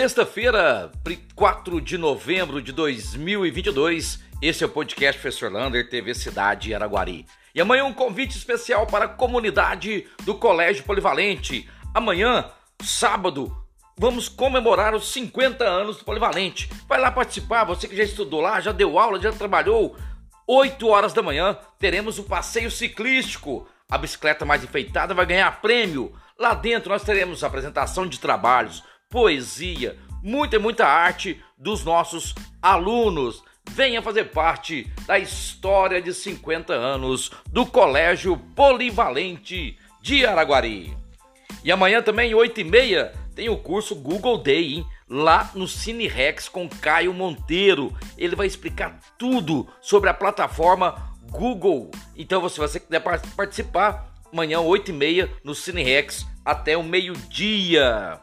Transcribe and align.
Sexta-feira, 0.00 0.92
4 1.34 1.80
de 1.80 1.98
novembro 1.98 2.62
de 2.62 2.70
2022, 2.70 4.20
esse 4.40 4.62
é 4.62 4.66
o 4.68 4.70
podcast 4.70 5.20
Professor 5.20 5.50
Lander, 5.50 5.90
TV 5.90 6.14
Cidade 6.14 6.72
Araguari. 6.72 7.26
E 7.52 7.60
amanhã 7.60 7.84
um 7.84 7.92
convite 7.92 8.38
especial 8.38 8.86
para 8.86 9.06
a 9.06 9.08
comunidade 9.08 10.06
do 10.24 10.36
Colégio 10.36 10.84
Polivalente. 10.84 11.68
Amanhã, 11.92 12.48
sábado, 12.80 13.52
vamos 13.96 14.28
comemorar 14.28 14.94
os 14.94 15.10
50 15.10 15.64
anos 15.64 15.96
do 15.96 16.04
Polivalente. 16.04 16.70
Vai 16.88 17.00
lá 17.00 17.10
participar, 17.10 17.64
você 17.64 17.88
que 17.88 17.96
já 17.96 18.04
estudou 18.04 18.40
lá, 18.40 18.60
já 18.60 18.70
deu 18.70 19.00
aula, 19.00 19.20
já 19.20 19.32
trabalhou. 19.32 19.96
8 20.46 20.86
horas 20.86 21.12
da 21.12 21.24
manhã 21.24 21.58
teremos 21.76 22.20
o 22.20 22.22
um 22.22 22.24
passeio 22.24 22.70
ciclístico. 22.70 23.66
A 23.90 23.98
bicicleta 23.98 24.44
mais 24.44 24.62
enfeitada 24.62 25.12
vai 25.12 25.26
ganhar 25.26 25.60
prêmio. 25.60 26.12
Lá 26.38 26.54
dentro 26.54 26.88
nós 26.88 27.02
teremos 27.02 27.42
apresentação 27.42 28.06
de 28.06 28.20
trabalhos, 28.20 28.84
poesia, 29.08 29.96
muita 30.22 30.56
e 30.56 30.58
muita 30.58 30.86
arte 30.86 31.42
dos 31.56 31.84
nossos 31.84 32.34
alunos. 32.60 33.42
Venha 33.70 34.02
fazer 34.02 34.24
parte 34.24 34.90
da 35.06 35.18
história 35.18 36.00
de 36.00 36.12
50 36.12 36.72
anos 36.72 37.30
do 37.50 37.66
Colégio 37.66 38.36
Polivalente 38.54 39.78
de 40.02 40.24
Araguari. 40.24 40.96
E 41.64 41.72
amanhã 41.72 42.00
também, 42.02 42.34
8 42.34 42.60
e 42.60 42.64
meia, 42.64 43.12
tem 43.34 43.48
o 43.48 43.58
curso 43.58 43.94
Google 43.94 44.38
Day, 44.38 44.74
hein? 44.74 44.86
lá 45.08 45.50
no 45.54 45.66
Cine 45.66 46.06
Rex 46.06 46.48
com 46.48 46.68
Caio 46.68 47.12
Monteiro. 47.14 47.94
Ele 48.16 48.36
vai 48.36 48.46
explicar 48.46 48.98
tudo 49.16 49.68
sobre 49.80 50.10
a 50.10 50.14
plataforma 50.14 51.12
Google. 51.30 51.90
Então, 52.16 52.46
se 52.48 52.58
você 52.58 52.78
quiser 52.80 53.00
participar, 53.00 54.12
amanhã, 54.32 54.60
8 54.60 54.90
e 54.90 54.94
meia, 54.94 55.30
no 55.42 55.54
Cine 55.54 55.82
Rex, 55.82 56.26
até 56.44 56.76
o 56.76 56.82
meio-dia. 56.82 58.20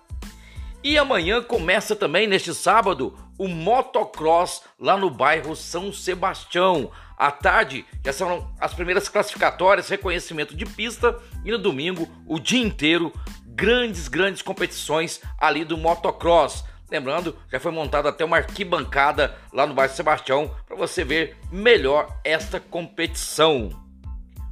E 0.86 1.00
amanhã 1.00 1.42
começa 1.42 1.96
também, 1.96 2.28
neste 2.28 2.54
sábado, 2.54 3.18
o 3.40 3.48
motocross 3.48 4.62
lá 4.80 4.96
no 4.96 5.10
bairro 5.10 5.56
São 5.56 5.92
Sebastião. 5.92 6.92
À 7.18 7.32
tarde 7.32 7.84
já 8.06 8.14
são 8.14 8.54
as 8.60 8.72
primeiras 8.72 9.10
classificatórias, 9.10 9.90
reconhecimento 9.90 10.56
de 10.56 10.64
pista 10.64 11.20
e 11.44 11.50
no 11.50 11.58
domingo 11.58 12.08
o 12.28 12.40
dia 12.40 12.64
inteiro 12.64 13.12
grandes, 13.48 14.08
grandes 14.08 14.44
competições 14.44 15.20
ali 15.40 15.66
do 15.66 15.76
motocross. 15.76 16.64
Lembrando, 16.92 17.36
já 17.52 17.60
foi 17.60 17.72
montada 17.72 18.10
até 18.10 18.24
uma 18.24 18.38
arquibancada 18.38 19.36
lá 19.52 19.66
no 19.66 19.74
bairro 19.74 19.92
Sebastião 19.92 20.56
para 20.68 20.78
você 20.78 21.04
ver 21.04 21.36
melhor 21.52 22.16
esta 22.24 22.60
competição. 22.60 23.72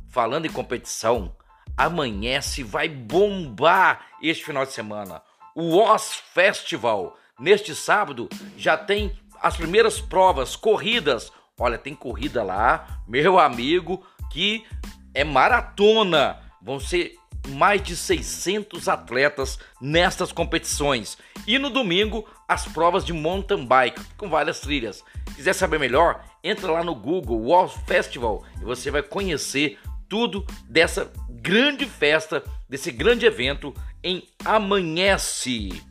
Falando 0.09 0.47
em 0.47 0.51
competição, 0.51 1.35
amanhece 1.77 2.63
vai 2.63 2.89
bombar 2.89 4.07
este 4.19 4.43
final 4.43 4.65
de 4.65 4.71
semana 4.71 5.21
o 5.55 5.77
Oz 5.77 6.21
Festival. 6.33 7.17
Neste 7.39 7.75
sábado 7.75 8.29
já 8.57 8.77
tem 8.77 9.11
as 9.41 9.57
primeiras 9.57 9.99
provas, 9.99 10.55
corridas. 10.55 11.31
Olha, 11.59 11.77
tem 11.77 11.93
corrida 11.93 12.43
lá, 12.43 13.01
meu 13.07 13.39
amigo, 13.39 14.05
que 14.31 14.65
é 15.13 15.23
maratona. 15.23 16.39
Vão 16.61 16.79
ser 16.79 17.15
mais 17.49 17.81
de 17.81 17.95
600 17.95 18.87
atletas 18.87 19.59
nestas 19.81 20.31
competições. 20.31 21.17
E 21.45 21.59
no 21.59 21.69
domingo, 21.69 22.27
as 22.47 22.65
provas 22.65 23.03
de 23.03 23.11
mountain 23.11 23.65
bike 23.65 24.01
com 24.17 24.29
várias 24.29 24.61
trilhas. 24.61 25.03
Quiser 25.35 25.53
saber 25.53 25.79
melhor, 25.79 26.23
entra 26.43 26.71
lá 26.71 26.83
no 26.83 26.95
Google 26.95 27.47
Wall 27.47 27.67
Festival 27.67 28.43
e 28.61 28.63
você 28.63 28.89
vai 28.89 29.03
conhecer 29.03 29.77
tudo 30.07 30.45
dessa 30.69 31.11
grande 31.29 31.85
festa, 31.85 32.43
desse 32.69 32.91
grande 32.91 33.25
evento 33.25 33.73
em 34.03 34.27
Amanhece. 34.43 35.81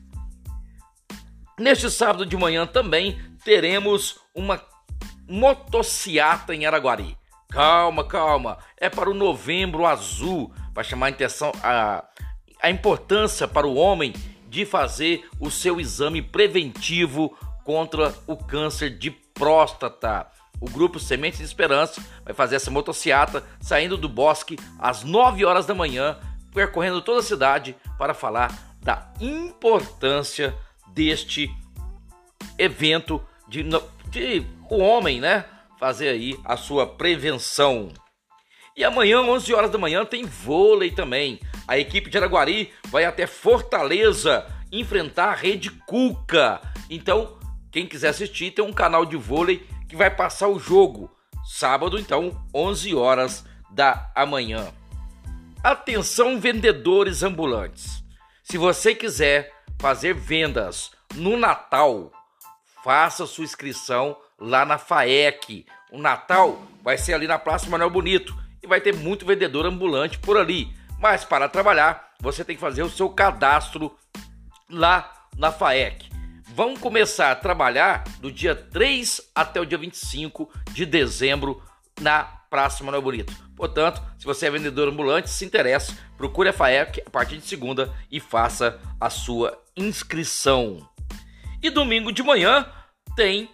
Neste 1.58 1.90
sábado 1.90 2.26
de 2.26 2.36
manhã 2.36 2.66
também 2.66 3.20
teremos 3.44 4.18
uma 4.34 4.60
motociata 5.28 6.54
em 6.54 6.66
Araguari. 6.66 7.16
Calma, 7.48 8.04
calma, 8.04 8.58
é 8.78 8.88
para 8.88 9.10
o 9.10 9.14
Novembro 9.14 9.86
Azul, 9.86 10.52
para 10.72 10.82
chamar 10.82 11.06
a, 11.06 11.10
intenção, 11.10 11.52
a, 11.62 12.04
a 12.62 12.70
importância 12.70 13.46
para 13.46 13.66
o 13.66 13.74
homem 13.74 14.14
de 14.48 14.64
fazer 14.64 15.28
o 15.38 15.50
seu 15.50 15.80
exame 15.80 16.22
preventivo 16.22 17.36
contra 17.64 18.14
o 18.26 18.36
câncer 18.36 18.90
de 18.98 19.10
próstata. 19.10 20.26
O 20.60 20.70
grupo 20.70 21.00
Sementes 21.00 21.38
de 21.40 21.44
Esperança 21.44 22.02
vai 22.24 22.32
fazer 22.32 22.56
essa 22.56 22.70
motociata 22.70 23.44
saindo 23.60 23.96
do 23.96 24.08
bosque 24.08 24.58
às 24.78 25.02
9 25.02 25.44
horas 25.44 25.66
da 25.66 25.74
manhã 25.74 26.18
percorrendo 26.52 27.00
toda 27.00 27.20
a 27.20 27.24
cidade 27.24 27.76
para 27.98 28.14
falar 28.14 28.76
da 28.80 29.12
importância 29.20 30.54
deste 30.88 31.50
evento 32.58 33.22
de, 33.48 33.64
de 34.08 34.46
o 34.70 34.78
homem, 34.78 35.20
né, 35.20 35.44
fazer 35.78 36.08
aí 36.08 36.38
a 36.44 36.56
sua 36.56 36.86
prevenção. 36.86 37.90
E 38.76 38.84
amanhã, 38.84 39.20
11 39.20 39.52
horas 39.52 39.70
da 39.70 39.78
manhã, 39.78 40.04
tem 40.04 40.24
vôlei 40.24 40.90
também. 40.90 41.38
A 41.68 41.78
equipe 41.78 42.08
de 42.08 42.16
Araguari 42.16 42.72
vai 42.88 43.04
até 43.04 43.26
Fortaleza 43.26 44.46
enfrentar 44.70 45.26
a 45.26 45.34
Rede 45.34 45.70
Cuca. 45.70 46.60
Então, 46.88 47.38
quem 47.70 47.86
quiser 47.86 48.08
assistir, 48.08 48.50
tem 48.50 48.64
um 48.64 48.72
canal 48.72 49.04
de 49.04 49.16
vôlei 49.16 49.66
que 49.86 49.94
vai 49.94 50.10
passar 50.10 50.48
o 50.48 50.58
jogo. 50.58 51.10
Sábado, 51.44 51.98
então, 51.98 52.42
11 52.54 52.94
horas 52.94 53.44
da 53.70 54.10
manhã. 54.26 54.72
Atenção, 55.62 56.40
vendedores 56.40 57.22
ambulantes. 57.22 58.02
Se 58.42 58.58
você 58.58 58.96
quiser 58.96 59.52
fazer 59.78 60.12
vendas 60.12 60.90
no 61.14 61.36
Natal, 61.36 62.10
faça 62.82 63.26
sua 63.26 63.44
inscrição 63.44 64.16
lá 64.36 64.66
na 64.66 64.76
FAEC. 64.76 65.64
O 65.92 65.98
Natal 65.98 66.60
vai 66.82 66.98
ser 66.98 67.14
ali 67.14 67.28
na 67.28 67.38
Praça 67.38 67.70
Manuel 67.70 67.90
Bonito 67.90 68.36
e 68.60 68.66
vai 68.66 68.80
ter 68.80 68.92
muito 68.92 69.24
vendedor 69.24 69.64
ambulante 69.64 70.18
por 70.18 70.36
ali. 70.36 70.74
Mas 70.98 71.24
para 71.24 71.48
trabalhar, 71.48 72.12
você 72.18 72.44
tem 72.44 72.56
que 72.56 72.60
fazer 72.60 72.82
o 72.82 72.90
seu 72.90 73.08
cadastro 73.08 73.96
lá 74.68 75.28
na 75.38 75.52
FAEC. 75.52 76.10
Vão 76.56 76.76
começar 76.76 77.30
a 77.30 77.36
trabalhar 77.36 78.02
do 78.18 78.32
dia 78.32 78.56
3 78.56 79.30
até 79.32 79.60
o 79.60 79.64
dia 79.64 79.78
25 79.78 80.50
de 80.72 80.84
dezembro 80.84 81.62
na 82.00 82.41
Praça 82.52 82.84
Manuel 82.84 83.00
Bonito. 83.00 83.32
Portanto, 83.56 84.02
se 84.18 84.26
você 84.26 84.46
é 84.46 84.50
vendedor 84.50 84.86
ambulante, 84.86 85.30
se 85.30 85.42
interessa, 85.42 85.96
procure 86.18 86.50
a 86.50 86.52
FAEC 86.52 87.02
a 87.06 87.08
partir 87.08 87.38
de 87.38 87.46
segunda 87.46 87.90
e 88.10 88.20
faça 88.20 88.78
a 89.00 89.08
sua 89.08 89.58
inscrição. 89.74 90.86
E 91.62 91.70
domingo 91.70 92.12
de 92.12 92.22
manhã 92.22 92.66
tem 93.16 93.48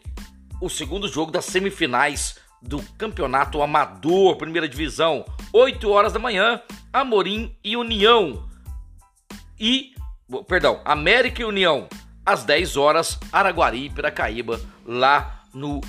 o 0.61 0.69
segundo 0.69 1.07
jogo 1.07 1.31
das 1.31 1.45
semifinais 1.45 2.41
do 2.61 2.83
Campeonato 2.99 3.63
Amador, 3.63 4.35
primeira 4.35 4.69
divisão, 4.69 5.25
8 5.53 5.89
horas 5.89 6.13
da 6.13 6.19
manhã, 6.19 6.61
Amorim 6.93 7.57
e 7.63 7.77
União. 7.77 8.49
E, 9.61 9.95
perdão, 10.49 10.81
América 10.85 11.41
e 11.41 11.45
União, 11.45 11.89
às 12.27 12.43
10 12.43 12.77
horas, 12.77 13.17
Araguari 13.31 13.85
e 13.85 13.91
Piracaíba, 13.91 14.61
lá 14.85 15.45
no 15.55 15.81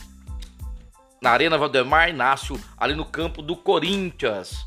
na 1.22 1.32
Arena 1.32 1.58
Valdemar 1.58 2.10
Inácio, 2.10 2.60
ali 2.78 2.96
no 2.96 3.06
campo 3.06 3.42
do 3.42 3.56
Corinthians. 3.56 4.66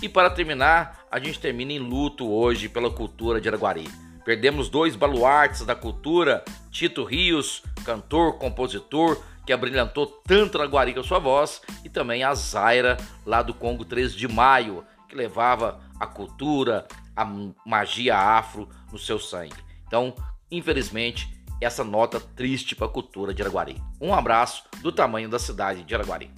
E 0.00 0.08
para 0.08 0.30
terminar, 0.30 1.06
a 1.10 1.18
gente 1.18 1.40
termina 1.40 1.72
em 1.72 1.78
luto 1.78 2.30
hoje 2.30 2.68
pela 2.68 2.90
cultura 2.90 3.40
de 3.40 3.48
Araguari. 3.48 3.88
Perdemos 4.24 4.68
dois 4.68 4.94
baluartes 4.94 5.64
da 5.64 5.74
cultura, 5.74 6.44
Tito 6.70 7.02
Rios, 7.02 7.62
cantor, 7.84 8.38
compositor, 8.38 9.20
que 9.46 9.52
abrilhantou 9.52 10.06
tanto 10.06 10.58
Araguari 10.58 10.92
com 10.92 11.00
a 11.00 11.04
sua 11.04 11.18
voz, 11.18 11.62
e 11.82 11.88
também 11.88 12.22
a 12.22 12.34
Zaira, 12.34 12.96
lá 13.24 13.42
do 13.42 13.54
Congo 13.54 13.84
13 13.84 14.16
de 14.16 14.28
Maio, 14.28 14.84
que 15.08 15.16
levava 15.16 15.80
a 15.98 16.06
cultura, 16.06 16.86
a 17.16 17.24
magia 17.66 18.16
afro 18.16 18.68
no 18.92 18.98
seu 18.98 19.18
sangue. 19.18 19.56
Então, 19.86 20.14
infelizmente, 20.50 21.37
essa 21.60 21.84
nota 21.84 22.20
triste 22.20 22.74
para 22.74 22.86
a 22.86 22.90
cultura 22.90 23.34
de 23.34 23.42
Araguari. 23.42 23.76
Um 24.00 24.14
abraço 24.14 24.64
do 24.80 24.92
tamanho 24.92 25.28
da 25.28 25.38
cidade 25.38 25.82
de 25.82 25.94
Araguari. 25.94 26.30